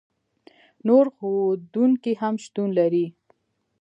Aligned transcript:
نور 0.87 1.05
ښودونکي 1.15 2.13
هم 2.21 2.35
شتون 2.43 2.69
لري. 2.79 3.05